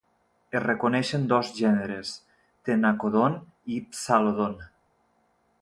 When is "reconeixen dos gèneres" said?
0.63-2.15